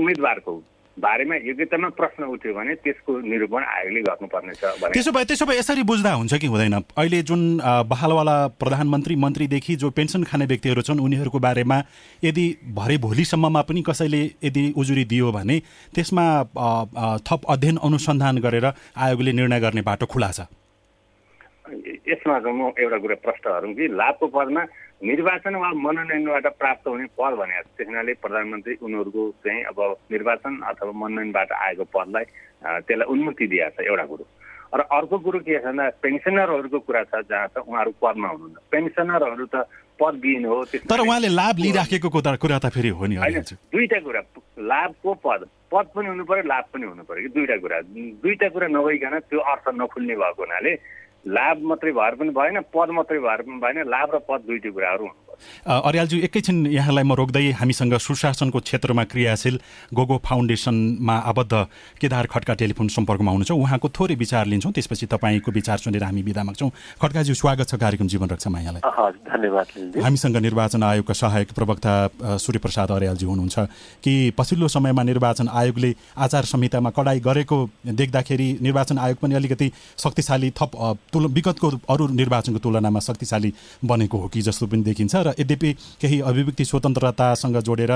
[0.00, 0.52] उम्मेदवारको
[0.98, 4.60] बारेमा योग्यतामा प्रश्न उठ्यो भने त्यसको निरूपण आयोगले गर्नुपर्नेछ
[4.92, 6.74] त्यसो भए त्यसो भए यसरी बुझ्दा हुन्छ कि हुँदैन?
[7.00, 7.40] अहिले जुन
[7.88, 11.78] बहालवाला प्रधानमन्त्री मन्त्रीदेखि जो पेन्सन खाने व्यक्तिहरू छन् उनीहरूको बारेमा
[12.24, 15.56] यदि भरे भोलिसम्ममा पनि कसैले यदि उजुरी दियो भने
[15.94, 16.26] त्यसमा
[17.24, 20.40] थप अध्ययन अनुसन्धान गरेर आयोगले निर्णय गर्ने बाटो खुला छ।
[22.04, 24.62] यसमा म एउटा कुरा प्रश्न गरौँ कि लाभको पदमा
[25.02, 29.78] निर्वाचन वा मनोनयनबाट प्राप्त हुने पद भने त्यस हुनाले प्रधानमन्त्री उनीहरूको चाहिँ अब
[30.12, 32.24] निर्वाचन अथवा मनोनयनबाट आएको पदलाई
[32.86, 34.24] त्यसलाई उन्मुक्ति दिएको छ एउटा कुरो।
[34.72, 39.46] र अर्को कुरो के छ भन्दा पेन्सनरहरूको कुरा छ जहाँ छ उहाँहरू पदमा हुनुहुन्छ। पेन्सनरहरू
[39.50, 39.66] त
[40.00, 44.22] पदविहीन हो तर उहाँले लाभ लिइराखेको कुरा त फेरि हो नि दुईवटा कुरा
[44.70, 45.40] लाभको पद।
[45.72, 47.78] पद पनि हुनु पर्यो लाभ पनि हुनु पर्यो कि दुईवटा कुरा।
[48.22, 50.72] दुईवटा कुरा नभइकन त्यो अर्थ नखुल्ने भएको हुनाले
[51.26, 55.06] लाभ मात्रै भएर पनि भएन पद मात्रै भएर पनि भएन लाभ र पद दुइटै कुराहरू
[55.06, 55.20] हुनु
[55.66, 59.58] अर्यालज्यू एकैछिन यहाँलाई म रोक्दै हामीसँग सुशासनको क्षेत्रमा क्रियाशील
[59.94, 61.54] गोगो फाउन्डेसनमा आबद्ध
[62.00, 66.42] केदार खड्का टेलिफोन सम्पर्कमा हुनुहुन्छ। उहाँको थोरै विचार लिन्छौँ त्यसपछि तपाईँको विचार सुनेर हामी बिदा
[66.42, 66.70] माग्छौँ।
[67.02, 68.82] खड्काज्यू स्वागत छ कार्यक्रम जीवन रक्षामा यहाँलाई।
[69.32, 69.66] धन्यवाद
[70.04, 71.94] हामीसँग निर्वाचन आयोगका सहायक प्रवक्ता
[72.38, 73.58] सूर्यप्रसाद अर्यालजी हुनुहुन्छ
[74.04, 77.58] कि पछिल्लो समयमा निर्वाचन आयोगले आचार संहितामा कडाई गरेको
[77.98, 80.70] देख्दाखेरि निर्वाचन आयोग पनि अलिकति शक्तिशाली थप
[81.12, 83.52] तुल विगतको अरू निर्वाचनको तुलनामा शक्तिशाली
[83.84, 85.70] बनेको हो कि जस्तो पनि देखिन्छ र यद्यपि
[86.00, 87.92] केही अभिव्यक्ति स्वतन्त्रतासँग जोडेर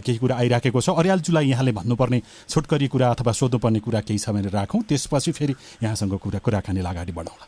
[0.00, 4.48] केही कुरा आइराखेको छ। अर्यालजुलाई यहाँले भन्नुपर्ने छोटकरी कुरा अथवा सोध्नुपर्ने कुरा केही छ भने
[4.48, 7.46] राखौँ। त्यसपछि फेरि यहाँसँग कुरा कुराकानीलाई अगाडि बढाउँला।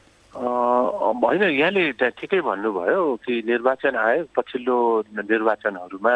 [1.23, 1.83] होइन यहाँले
[2.19, 4.77] ठिकै भन्नुभयो कि निर्वाचन आयोग पछिल्लो
[5.23, 6.15] निर्वाचनहरूमा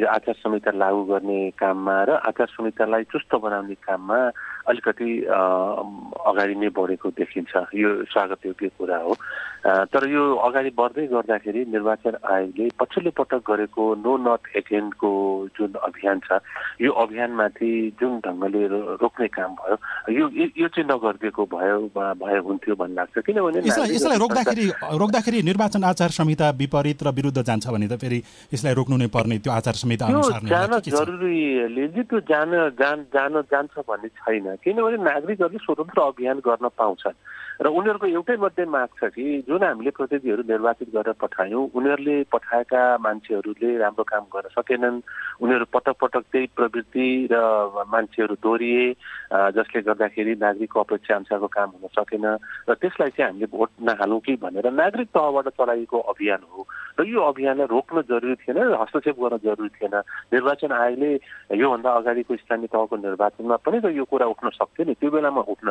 [0.00, 4.18] यो आचार संहिता लागू गर्ने काममा र आचार संहितालाई चुस्त बनाउने काममा
[4.68, 9.14] अलिकति अगाडि नै बढेको देखिन्छ। यो स्वागत योग्य कुरा हो।
[9.62, 15.10] तर यो अगाडि बढ्दै गर्दाखेरि निर्वाचन आयोगले पछिल्लो पटक गरेको नो नट एगेनको
[15.54, 16.38] जुन अभियान छ
[16.82, 17.70] यो अभियानमाथि
[18.00, 18.62] जुन ढङ्गले
[19.02, 19.76] रोक्ने काम भयो
[20.18, 20.26] यो
[20.58, 23.62] यो चाहिँ नगरिदिएको भयो भए हुन्थ्यो भन्ने लाग्छ। किनभने
[23.94, 24.66] यसलाई रोक्दाखेरि
[24.98, 28.18] रोक्दाखेरि निर्वाचन आचार संहिता विपरीत र विरुद्ध जान्छ भने त फेरि
[28.54, 32.50] यसलाई रोक्नु नै पर्ने त्यो आचार संहिता अनुसार जान जरुरी त्यो जान
[32.82, 37.16] जान जान जान्छ भन्ने छैन। किनभने नागरिकहरूले स्वतन्त्र अभियान गर्न पाउँछन्।
[37.62, 42.82] र उनीहरूको एउटै मात्रै माग छ कि जुन हामीले प्रतिनिधिहरू निर्वाचित गरेर पठायौँ उनीहरूले पठाएका
[42.98, 44.98] मान्छेहरूले राम्रो काम गर्न सकेनन्।
[45.38, 47.38] उनीहरू पटक पटक त्यही प्रवृत्ति र
[47.86, 48.84] मान्छेहरू दोहोरिए
[49.54, 52.26] जसले गर्दाखेरि नागरिकको अपेक्षा अनुसारको काम हुन सकेन।
[52.66, 56.66] र त्यसलाई चाहिँ हामीले भोट नहालौँ कि भनेर नागरिक तहबाट चलाइएको अभियान हो।
[56.98, 59.94] र यो अभियानलाई रोक्न जरुरी थिएन र हस्तक्षेप गर्न जरुरी थिएन।
[60.34, 61.10] निर्वाचन आयोगले
[61.62, 65.68] योभन्दा अगाडिको स्थानीय तहको निर्वाचनमा पनि त यो कुरा उठ्न सक्थ्यो नि त्यो बेलामा उठ्न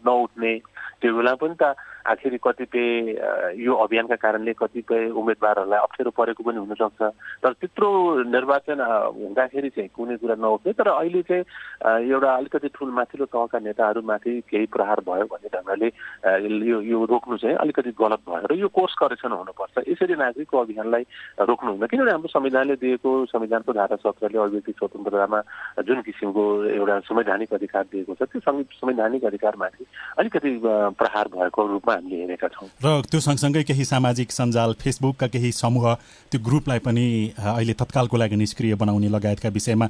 [0.00, 0.52] नउठ्ने
[0.96, 1.74] त्यो बेला पनि त
[2.06, 2.86] आखिरी कतिपय
[3.64, 7.02] यो अभियानका कारणले कतिपय उम्मेदवारहरूलाई अप्ठ्यारो परेको पनि हुनसक्छ।
[7.42, 7.88] तर त्यत्रो
[8.30, 8.80] निर्वाचन
[9.18, 11.44] हुँदाखेरि चाहिँ कुनै कुरा नउठ्ने तर अहिले चाहिँ
[12.06, 15.88] एउटा अलिकति ठुल माथिल्लो तहका नेताहरूमाथि केही प्रहार भयो भन्ने ढङ्गले
[16.70, 21.04] यो यो रोक्नु चाहिँ अलिकति गलत भयो र यो कोर्स करेक्सन हुनुपर्छ। यसरी नागरिकको अभियानलाई
[21.42, 25.40] रोक्नु हुँदैन। किनभने हाम्रो संविधानले दिएको संविधानको धारा सत्रले अभिव्यक्ति स्वतन्त्रतामा
[25.82, 26.42] जुन किसिमको
[26.76, 29.84] एउटा संवैधानिक अधिकार दिएको छ त्यो संवैधानिक अधिकारमाथि
[30.18, 30.50] अलिकति
[31.00, 35.84] प्रहार भएको रूपमा हामीले हेरेका छौँ। र त्यो सँगसँगै केही सामाजिक सञ्जाल फेसबुकका केही समूह
[36.30, 39.86] त्यो ग्रुपलाई पनि अहिले तत्कालको लागि निष्क्रिय बनाउने लगायतका विषयमा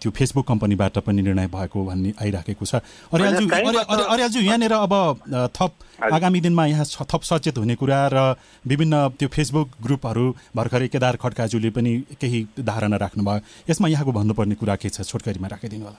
[0.00, 2.80] त्यो फेसबुक कम्पनीबाट पनि निर्णय भएको भन्ने आइराखेको छ।
[3.12, 4.94] अर्यालज्यू अर्यालज्यू यहाँनिर अब
[5.52, 5.72] थप
[6.12, 8.18] आगामी दिनमा यहाँ थप सचेत हुने कुरा र
[8.64, 14.76] विभिन्न त्यो फेसबुक ग्रुपहरू भर्खरै केदार खड्काज्यूले पनि केही धारणा राख्नुभयो। यसमा यहाँको भन्नुपर्ने कुरा
[14.76, 15.02] के छ?
[15.02, 15.98] छोटकरीमा राखिदिनु होला।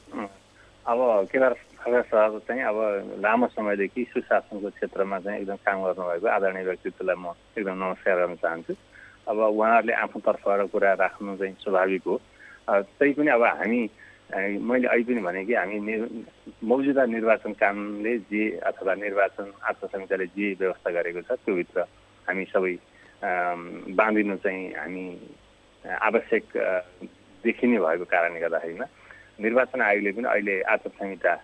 [0.85, 0.99] अब
[1.31, 1.53] केदार
[1.87, 7.31] खड्का सर चाहिँ अब लामो समयदेखि सुशासनको क्षेत्रमा चाहिँ एकदम काम गर्नुभएको आदरणीय व्यक्तित्वलाई म
[7.55, 8.73] एकदम नमस्कार गर्न चाहन्छु।
[9.31, 12.15] अब उहाँहरूले आफ्नो तर्फबाट कुरा राख्नु चाहिँ स्वाभाविक हो।
[12.67, 13.79] त्यही पनि अब हामी
[14.59, 15.79] मैले अहिले पनि भने कि हामी
[16.59, 21.87] मौजुदा निर्वाचन कानुनले जे अथवा निर्वाचन आचार संहिताले जे व्यवस्था गरेको छ त्योभित्र
[22.27, 22.75] हामी सबै
[23.95, 25.05] बाँधिनु चाहिँ हामी
[25.87, 26.43] आवश्यक
[27.47, 28.87] देखिने भएको कारणले गर्दाखेरिमा
[29.39, 31.35] निर्वाचन आयोगले पनि अहिले आचार संहिता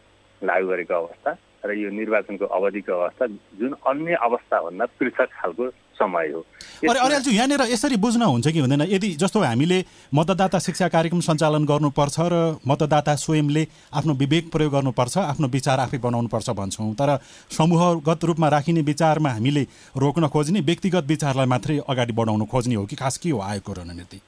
[0.43, 1.31] लागू गरेको अवस्था
[1.65, 3.25] र यो निर्वाचनको अवधिको अवस्था
[3.59, 6.39] जुन अन्य अवस्थाभन्दा पृथक खालको समय हो।
[6.83, 8.81] अर्यालजु यहाँनिर यसरी बुझ्न हुन्छ कि हुँदैन?
[8.91, 9.77] यदि जस्तो हामीले
[10.13, 15.97] मतदाता शिक्षा कार्यक्रम सञ्चालन गर्नुपर्छ र मतदाता स्वयंले आफ्नो विवेक प्रयोग गर्नुपर्छ आफ्नो विचार आफै
[16.03, 17.17] बनाउनुपर्छ भन्छौँ तर
[17.57, 19.63] समूहगत रूपमा राखिने विचारमा हामीले
[19.95, 24.19] रोक्न खोज्ने व्यक्तिगत विचारलाई मात्रै अगाडि बढाउन खोज्ने हो कि खास के हो आयोगको रणनीति?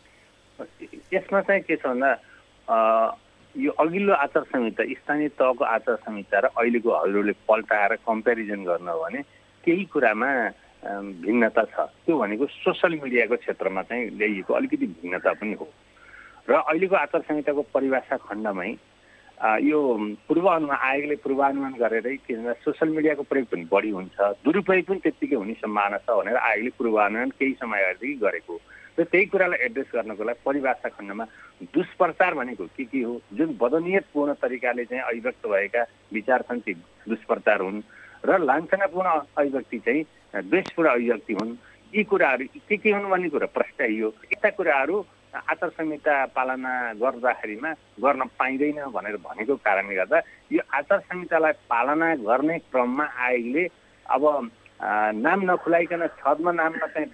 [1.13, 2.11] यसमा चाहिँ के छ भन्दा
[3.55, 9.21] यो अघिल्लो आचार संहिता स्थानीय तहको आचार संहिता र अहिलेको हजुरले पल्टाएर कम्पेरिजन गर्न भने
[9.63, 10.29] केही कुरामा
[11.23, 15.67] भिन्नता छ। त्यो भनेको सोसियल मिडियाको क्षेत्रमा चाहिँ ल्याइएको अलिकति भिन्नता पनि हो।
[16.49, 18.71] र अहिलेको आचार संहिताको परिभाषा खण्डमै
[19.35, 19.79] यो
[20.27, 24.15] पूर्वानुमान आयोगले पूर्वानुमान गरेरै के भन्छ सोसियल मिडियाको प्रयोग पनि बढी हुन्छ।
[24.47, 28.55] दुरुपयोग पनि त्यत्तिकै हुने सम्भावना छ भनेर आयोगले पूर्वानुमान केही समय अगाडिदेखि गरेको
[28.95, 31.25] र त्यही कुरालाई एड्रेस गर्नको लागि परिभाषा खण्डमा
[31.67, 33.19] दुष्प्रचार भनेको के के हो?
[33.35, 35.83] जुन बदनियतपूर्ण तरिकाले चाहिँ अभिव्यक्त भएका
[36.15, 37.83] विचार छन् ती दुष्प्रचार हुन्
[38.23, 40.03] र लान्छनापूर्ण अभिव्यक्ति चाहिँ
[40.47, 41.51] द्वेषपूर्ण अभिव्यक्ति हुन्।
[41.93, 44.95] यी कुराहरू के के हुन् भन्ने कुरा प्रष्टाइयो यस्ता कुराहरू
[45.35, 50.19] आचार संहिता पालना गर्दाखेरिमा गर्न पाइँदैन भनेर भनेको कारणले गर्दा
[50.51, 53.63] यो आचार संहितालाई पालना गर्ने क्रममा आयोगले
[54.05, 54.23] अब
[55.19, 57.09] नाम नखुलाइकन छदमा नाममा चाहिँ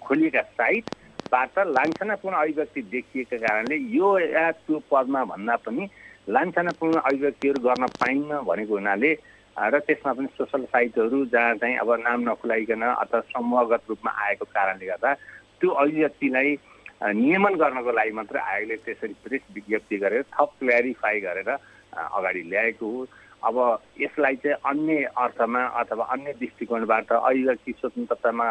[0.00, 5.88] खोलिएका साइटबाट लान्छनापूर्ण अभिव्यक्ति देखिएका कारणले यो या त्यो पदमा भन्दा पनि
[6.28, 9.12] लान्छनापूर्ण अभिव्यक्तिहरू गर्न पाइन्न भनेको हुनाले
[9.56, 14.86] र त्यसमा पनि सोसल साइटहरू जहाँ चाहिँ अब नाम नखुलाइकन अथवा समूहगत रूपमा आएको कारणले
[14.86, 15.12] गर्दा
[15.60, 16.56] त्यो अभिव्यक्तिलाई
[17.02, 23.06] नियमन गर्नको लागि मात्र आयोगले त्यसरी प्रेस विज्ञप्ति गरेर थप क्ल्यारिफाई गरेर अगाडि ल्याएको हो।
[23.44, 23.56] अब
[24.00, 28.48] यसलाई चाहिँ अन्य अर्थमा अथवा अन्य दृष्टिकोणबाट अभिव्यक्ति स्वतन्त्रतामा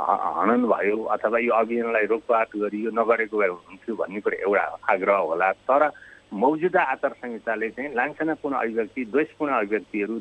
[0.00, 5.52] हनन भयो अथवा यो अभियानलाई रोकपाट गरियो नगरेको भए हुन्थ्यो भन्ने कुरो एउटा आग्रह होला।
[5.68, 5.90] तर
[6.32, 10.18] मौजुदा आचार संहिताले चाहिँ लान्छनापूर्ण अभिव्यक्ति द्वेषपूर्ण अभिव्यक्तिहरू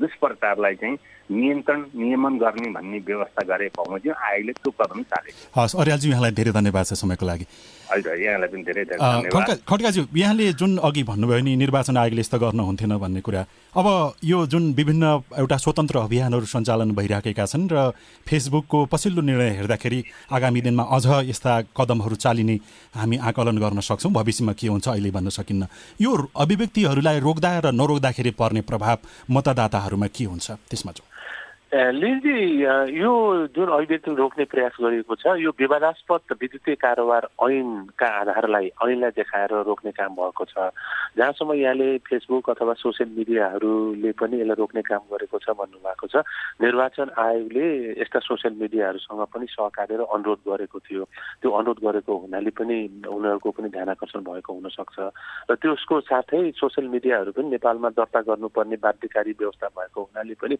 [0.00, 0.96] दुष्प्रचारलाई चाहिँ
[1.30, 6.52] नियन्त्रण नियमन गर्ने भन्ने व्यवस्था गरे बमोजिम आयोगले त्यो कदम चालेको हस् अर्यालजी यहाँलाई धेरै
[6.52, 7.46] धन्यवाद छ समयको लागि।
[7.90, 12.38] हजुर यहाँलाई पनि धेरै धेरै धन्यवाद। खड्काज्यू यहाँले जुन अघि भन्नुभयो नि निर्वाचन आयोगले यस्तो
[12.38, 13.42] गर्नुहुन्थेन भन्ने कुरा
[13.78, 13.86] अब
[14.24, 15.04] यो जुन विभिन्न
[15.38, 17.94] एउटा स्वतन्त्र अभियानहरू सञ्चालन भइराखेका छन् र
[18.26, 20.00] फेसबुकको पछिल्लो निर्णय हेर्दाखेरि
[20.34, 22.56] आगामी दिनमा अझ यस्ता कदमहरू चालिने
[22.94, 25.66] हामी आकलन गर्न सक्छौँ। भविष्यमा के हुन्छ अहिले भन्न सकिन्न।
[26.02, 28.98] यो अभिव्यक्तिहरूलाई रोक्दा र नरोक्दाखेरि पर्ने प्रभाव
[29.30, 30.50] मतदाताहरूमा के हुन्छ?
[30.70, 31.08] त्यसमा चाहिँ
[31.70, 32.66] लिलजी
[32.98, 33.10] यो
[33.54, 39.90] जुन अभिव्यक्ति रोक्ने प्रयास गरिएको छ यो विवादास्पद विद्युतीय कारोबार ऐनका आधारलाई ऐनलाई देखाएर रोक्ने
[39.94, 40.74] काम भएको छ।
[41.14, 46.26] जहाँसम्म यहाँले फेसबुक अथवा सोसियल मिडियाहरूले पनि यसलाई रोक्ने काम गरेको छ भन्नुभएको छ
[46.58, 47.66] निर्वाचन आयोगले
[48.02, 51.04] यस्ता सोसियल मिडियाहरूसँग पनि सहकार्य र अनुरोध गरेको थियो।
[51.38, 54.98] त्यो अनुरोध गरेको हुनाले पनि उनीहरूको पनि ध्यान आकर्षण भएको हुनसक्छ।
[55.46, 60.56] र त्यसको साथै सोसियल मिडियाहरू पनि नेपालमा दर्ता गर्नुपर्ने बाध्यकारी व्यवस्था भएको हुनाले पनि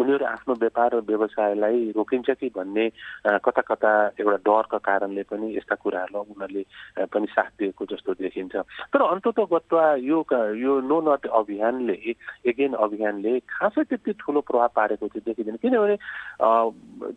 [0.00, 2.88] उनीहरू आफ्नो आफ्नो व्यापार र व्यवसायलाई रोकिन्छ कि भन्ने
[3.26, 6.62] कता कता एउटा डरका कारणले पनि यस्ता कुराहरूलाई उनीहरूले
[7.10, 8.54] पनि साथ दिएको जस्तो देखिन्छ।
[8.94, 10.18] तर अन्तत गत्वा यो
[10.54, 11.98] यो नो नट अभियानले
[12.46, 15.96] एगेन अभियानले खासै त्यति ठुलो प्रभाव पारेको चाहिँ देखिँदैन। किनभने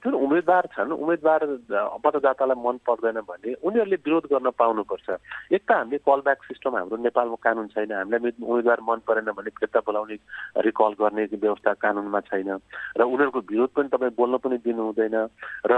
[0.01, 1.41] जुन उम्मेदवार छन् उम्मेदवार
[2.05, 5.07] मतदातालाई मन पर्दैन भने उनीहरूले विरोध गर्न पाउनुपर्छ।
[5.53, 9.49] एक त हामीले कल ब्याक सिस्टम हाम्रो नेपालमा कानुन छैन हामीलाई उम्मेदवार मन परेन भने
[9.59, 10.17] फिर्ता बोलाउने
[10.65, 12.49] रिकल गर्ने व्यवस्था कानुनमा छैन।
[12.97, 15.15] र उनीहरू उनीहरूको विरोध पनि तपाईँ बोल्न पनि दिनु हुँदैन
[15.67, 15.73] र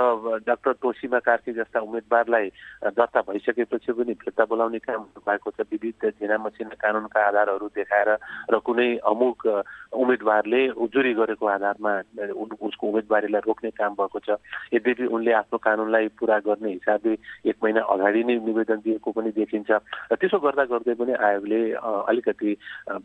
[0.45, 2.47] डाक्टर तोसीमा कार्की जस्ता उम्मेदवारलाई
[2.93, 8.09] दर्ता भइसकेपछि पनि फिर्ता बोलाउने काम भएको छ। विविध झिना मसिना कानुनका आधारहरू देखाएर
[8.53, 9.39] र कुनै अमुक
[9.93, 11.93] उम्मेदवारले उजुरी गरेको आधारमा
[12.37, 14.29] उसको उम्मेदवारीलाई रोक्ने काम भएको छ।
[14.73, 17.13] यद्यपि उनले आफ्नो कानुनलाई पुरा गर्ने हिसाबले
[17.49, 19.69] एक महिना अगाडि नै निवेदन दिएको पनि देखिन्छ।
[20.11, 22.51] र त्यसो गर्दा गर्दै पनि आयोगले अलिकति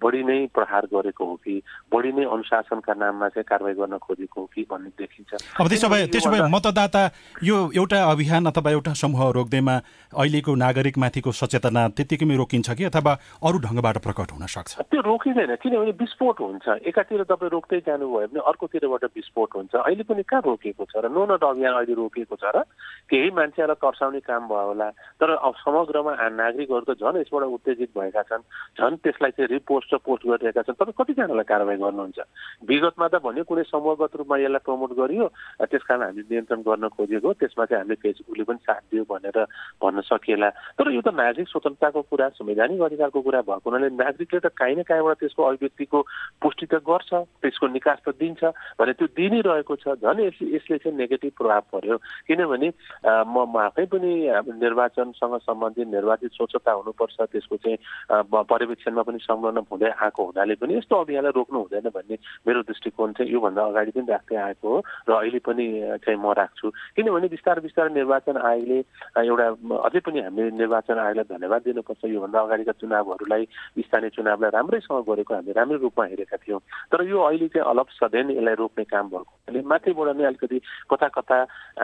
[0.03, 1.55] बढी नै प्रहार गरेको हो कि
[1.93, 6.07] बढी नै अनुशासनका नाममा चाहिँ कारवाही गर्न खोजेको हो कि भन्ने देखिन्छ। अब त्यसो भए
[6.11, 7.03] त्यसो भए मतदाता
[7.43, 9.75] यो एउटा अभियान अथवा एउटा समूह रोक्दैमा
[10.13, 14.73] अहिलेको नागरिकमाथिको सचेतना त्यत्तिकैमै रोकिन्छ कि अथवा अरू ढङ्गबाट प्रकट हुन सक्छ?
[14.91, 20.23] त्यो रोकिँदैन किनभने विस्फोट हुन्छ। एकातिर तपाईँ रोक्दै जानुभयो भने अर्कोतिरबाट विस्फोट हुन्छ। अहिले पनि
[20.23, 22.63] कहाँ रोकिएको छ र नो नट अभियान अहिले रोकिएको छ र
[23.11, 24.89] केही मान्छेहरूलाई तर्साउने काम भयो होला।
[25.21, 28.43] तर अब समग्रमा नागरिकहरू त झन् यसबाट उत्तेजित भएका छन्
[28.79, 32.19] झन् त्यसलाई चाहिँ रिपोस्ट र पोस्ट गरिरहेका छन्। तपाईँ कतिजनालाई कारवाही गर्नुहुन्छ?
[32.65, 35.27] विगतमा त भन्यो कुनै समूहगत रूपमा यसलाई प्रमोट गरियो
[35.69, 39.39] त्यस कारण हामीले नियन्त्रण गर्न खोजेको त्यसमा चाहिँ हामीले फेसबुकले पनि साथ दियो भनेर
[39.85, 40.49] भन्न सकिएला।
[40.81, 44.83] तर यो त नागरिक स्वतन्त्रताको कुरा संवैधानिक अधिकारको कुरा भएको हुनाले नागरिकले त काहीँ न
[44.89, 45.99] काहीँबाट त्यसको अभिव्यक्तिको
[46.41, 47.11] पुष्टि त गर्छ
[47.45, 48.43] त्यसको निकास त दिन्छ
[48.81, 52.69] भने त्यो दिनै रहेको छ झन् यसले यसले चाहिँ नेगेटिभ प्रभाव पर्यो। किनभने
[53.29, 53.37] म
[53.69, 54.13] आफै पनि
[54.65, 57.79] निर्वाचनसँग सम्बन्धित निर्वाचित स्वच्छता हुनुपर्छ त्यसको चाहिँ
[58.33, 63.33] पर्यवेक्षणमा पनि संलग्न हुँदै आएको हुनाले पनि यस्तो अभियानलाई रोक्नु हुँदैन भन्ने मेरो दृष्टिकोण चाहिँ
[63.33, 65.67] योभन्दा अगाडि पनि राख्दै आएको हो र अहिले पनि
[66.07, 68.79] चाहिँ म राख्छु। किनभने बिस्तारै बिस्तारै निर्वाचन आयोगले
[69.21, 69.47] एउटा
[69.87, 73.45] अझै पनि हामीले निर्वाचन आयोगलाई धन्यवाद दिनुपर्छ। योभन्दा अगाडिका चुनावहरूलाई
[73.85, 76.61] स्थानीय चुनावलाई राम्रैसँग गरेको हामीले राम्रै रूपमा हेरेका थियौँ।
[76.93, 79.33] तर यो अहिले चाहिँ अलप सधैँ यसलाई रोक्ने काम भएको
[79.65, 80.59] माथिबाट नै अलिकति
[80.91, 81.39] कता कता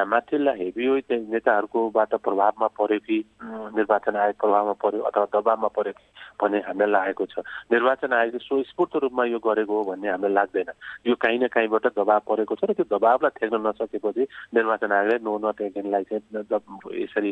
[0.07, 3.19] माथिल्ला हेभी नेताहरूकोबाट प्रभावमा पर्यो कि
[3.77, 6.05] निर्वाचन आयोग प्रभावमा पर्यो अथवा दबावमा पर्यो कि
[6.41, 10.71] भन्ने हामीलाई लागेको छ। निर्वाचन आयोगले स्वस्फूर्त रूपमा यो गरेको हो भन्ने हामीलाई लाग्दैन।
[11.07, 14.23] यो काहीँ न काहीँबाट दबाव परेको छ र त्यो दबावलाई थ्याक्न नसकेपछि
[14.55, 17.31] निर्वाचन आयोगले नो नट चाहिँ यसरी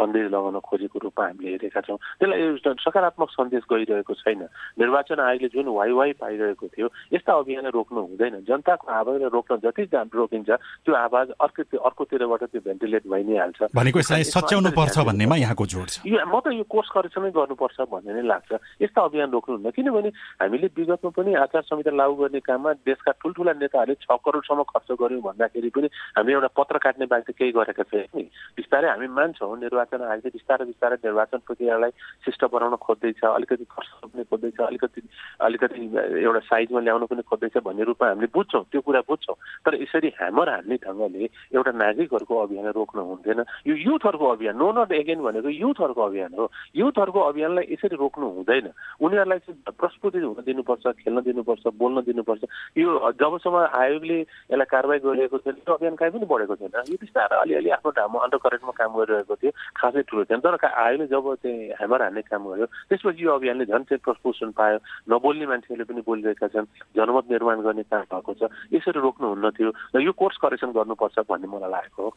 [0.00, 4.42] बन्देज लगाउन खोजेको रूपमा हामीले हेरेका छौँ। त्यसलाई सकारात्मक सन्देश गइरहेको छैन।
[4.80, 9.84] निर्वाचन आयोगले जुन वाइ वाइ पाइरहेको थियो यस्ता अभियान रोक्नु हुँदैन। जनताको आवाजलाई रोक्न जति
[9.90, 15.36] रोकिन्छ त्यो आवाज अर्को अर्कोतिरबाट त्यो भेन्टिलेट भइ नै हाल्छ। भनेको यसलाई सच्याउनु पर्छ भन्नेमा
[15.36, 18.50] यहाँको जोड छ। म त यो कोर्स करेक्सनै गर्नुपर्छ भन्ने नै लाग्छ।
[18.82, 23.96] यस्ता अभियान रोक्नुहुन्न। किनभने हामीले विगतमा पनि आचार संहिता लागू गर्ने काममा देशका ठुल्ठुला नेताहरूले
[24.00, 28.24] छ करोडसम्म खर्च गऱ्यौँ भन्दाखेरि पनि हामीले एउटा पत्र काट्ने बाहेक केही गरेका छैन नि।
[28.56, 31.92] बिस्तारै हामी मान्छौँ निर्वाचन आयोगले बिस्तारै बिस्तारै निर्वाचन प्रक्रियालाई
[32.24, 35.00] शिष्ट बनाउन खोज्दैछ अलिकति खर्च पनि खोज्दैछ अलिकति
[35.40, 35.80] अलिकति
[36.24, 40.48] एउटा साइजमा ल्याउनु पनि खोज्दैछ भन्ने रूपमा हामीले बुझ्छौँ त्यो कुरा बुझ्छौँ। तर यसरी ह्यामर
[40.50, 46.02] हान्ने ढङ्गले एउटा नागरिकहरूको अभियान रोक्नु हुँदैन। यो युथहरूको अभियान नो नट एगेन भनेको युथहरूको
[46.02, 46.44] अभियान हो।
[46.76, 48.66] युथहरूको अभियानलाई यसरी रोक्नु हुँदैन।
[49.00, 52.42] उनीहरूलाई चाहिँ प्रस्फुटित हुन दिनुपर्छ खेल्न दिनुपर्छ बोल्न दिनुपर्छ।
[52.78, 52.88] यो
[53.20, 57.70] जबसम्म आयोगले यसलाई कारवाही गरिरहेको छैन त्यो अभियान कहीँ पनि बढेको छैन। यो बिस्तारै अलिअलि
[57.76, 62.02] आफ्नो ढाममा अन्डर करेन्टमा काम गरिरहेको थियो खासै ठुलो थिएन तर आयोगले जब चाहिँ ह्यामर
[62.02, 64.78] हान्ने काम गर्यो त्यसपछि यो अभियानले झन् चाहिँ प्रस्फुसन पायो।
[65.10, 68.42] नबोल्ने मान्छेहरूले पनि बोलिरहेका छन् जनमत निर्माण गर्ने काम भएको छ।
[68.74, 72.10] यसरी रोक्नुहुन्न थियो र यो कोर्स करेक्सन गर्नुपर्छ भन्ने मलाई लागेको हो।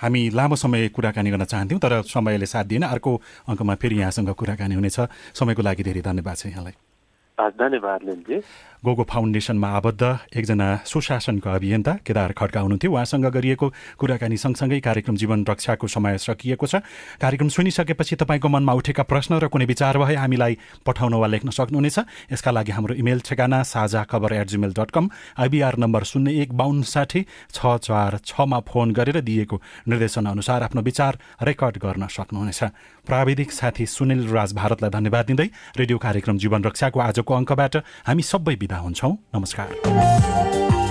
[0.00, 3.12] हामी लामो समय कुराकानी गर्न चाहन्थ्यौँ तर समयले साथ दिएन। अर्को
[3.48, 4.98] अङ्कमा फेरि यहाँसँग कुराकानी हुनेछ।
[5.38, 6.87] समयको लागि धेरै धन्यवाद छ यहाँलाई।
[8.84, 10.02] गोगो फाउन्डेसनमा आबद्ध
[10.38, 13.66] एकजना सुशासनको अभियन्ता केदार खड्का हुनुहुन्थ्यो। उहाँसँग गरिएको
[13.98, 16.74] कुराकानी सँगसँगै कार्यक्रम जीवन रक्षाको समय सकिएको छ।
[17.18, 21.98] कार्यक्रम सुनिसकेपछि तपाईँको मनमा उठेका प्रश्न र कुनै विचार भए हामीलाई पठाउन वा लेख्न सक्नुहुनेछ।
[22.32, 26.54] यसका लागि हाम्रो इमेल ठेगाना साझा खबर at Gmail dot com IBR number शून्य एक
[26.54, 29.56] बाहन्न साठी छ चार छमा फोन गरेर दिएको
[29.88, 32.62] निर्देशन अनुसार आफ्नो विचार रेकर्ड गर्न सक्नुहुनेछ।
[33.08, 38.56] प्राविधिक साथी सुनिल राज भारतलाई धन्यवाद दिँदै रेडियो कार्यक्रम जीवन रक्षाको आजको अङ्कबाट हामी सबै
[38.56, 40.87] बिदा हुन्छौँ। नमस्कार।